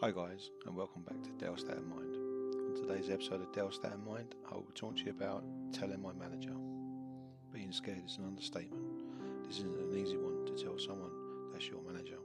[0.00, 2.14] Hi guys, and welcome back to Del's State of Mind.
[2.14, 5.42] On today's episode of Del's State of Mind, I will talk to you about
[5.72, 6.54] telling my manager.
[7.52, 8.84] Being scared is an understatement.
[9.44, 11.10] This isn't an easy one to tell someone
[11.52, 12.18] that's your manager.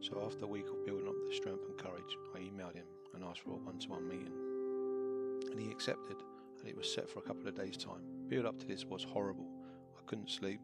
[0.00, 3.24] So after a week of building up the strength and courage, I emailed him and
[3.24, 5.50] asked for a one-to-one meeting.
[5.50, 6.18] And he accepted,
[6.60, 8.06] and it was set for a couple of days' time.
[8.28, 9.48] Build up to this was horrible.
[9.98, 10.60] I couldn't sleep,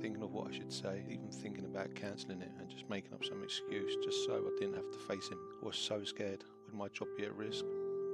[0.00, 3.24] thinking of what I should say, even thinking about cancelling it and just making up
[3.24, 5.38] some excuse just so I didn't have to face him.
[5.62, 6.44] I was so scared.
[6.66, 7.64] Would my job be at risk?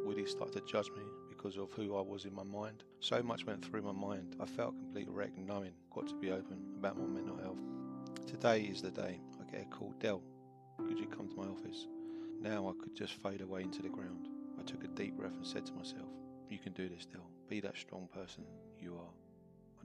[0.05, 2.85] Would he start to judge me because of who I was in my mind?
[3.01, 4.37] So much went through my mind.
[4.41, 7.59] I felt complete wreck knowing got to be open about my mental health.
[8.27, 9.95] Today is the day I get a call.
[10.01, 10.23] Del,
[10.79, 11.87] could you come to my office?
[12.41, 14.29] Now I could just fade away into the ground.
[14.59, 16.09] I took a deep breath and said to myself,
[16.49, 17.29] You can do this, Del.
[17.49, 18.45] Be that strong person
[18.79, 19.26] you are.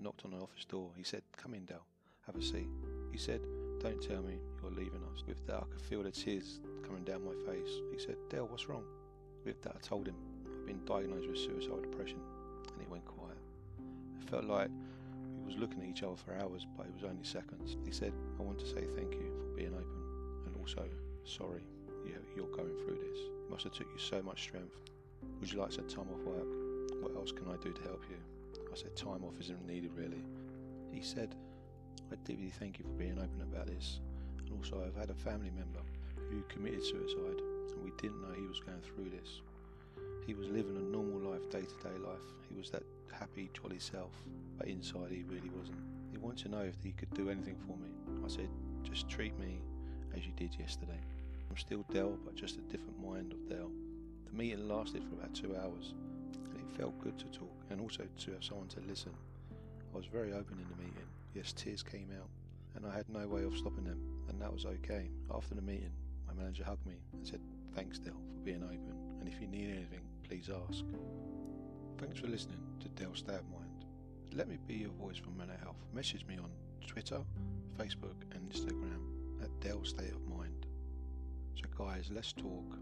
[0.02, 0.90] Knocked on the office door.
[0.98, 1.86] He said, Come in, Del.
[2.26, 2.68] Have a seat.
[3.12, 3.42] He said,
[3.80, 5.24] Don't tell me you're leaving us.
[5.28, 7.70] With that, I could feel the tears coming down my face.
[7.92, 8.84] He said, Del, what's wrong?
[9.46, 12.20] With that, I told him I've been diagnosed with suicidal depression,
[12.74, 13.38] and he went quiet.
[14.22, 14.70] It felt like
[15.40, 17.78] we was looking at each other for hours, but it was only seconds.
[17.86, 20.84] He said, I want to say thank you for being open, and also
[21.26, 21.62] sorry
[22.36, 23.20] you're going through this.
[23.20, 24.76] It must have took you so much strength.
[25.40, 26.48] Would you like some time off work?
[27.02, 28.18] What else can I do to help you?
[28.72, 30.24] I said, time off isn't needed really.
[30.92, 31.36] He said,
[32.12, 34.00] I deeply thank you for being open about this.
[34.40, 35.80] And also, I've had a family member
[36.30, 37.42] who committed suicide,
[37.74, 39.42] and we didn't know he was going through this.
[40.26, 42.24] He was living a normal life, day to day life.
[42.50, 44.12] He was that happy, jolly self,
[44.58, 45.80] but inside he really wasn't.
[46.12, 47.90] He wanted to know if he could do anything for me.
[48.24, 48.50] I said,
[48.84, 49.60] just treat me
[50.16, 51.00] as you did yesterday.
[51.50, 53.72] I'm still Del, but just a different mind of Del.
[54.26, 55.94] The meeting lasted for about two hours,
[56.78, 59.12] felt good to talk and also to have someone to listen.
[59.94, 61.08] I was very open in the meeting.
[61.34, 62.30] Yes, tears came out,
[62.76, 65.10] and I had no way of stopping them, and that was okay.
[65.34, 65.92] After the meeting,
[66.28, 67.40] my manager hugged me and said,
[67.76, 70.84] Thanks, Del, for being open, and if you need anything, please ask.
[71.98, 73.86] Thanks for listening to Del's State of Mind.
[74.34, 75.78] Let me be your voice for mental health.
[75.94, 76.50] Message me on
[76.88, 77.22] Twitter,
[77.78, 80.66] Facebook, and Instagram at Del's State of Mind.
[81.56, 82.78] So, guys, let's talk.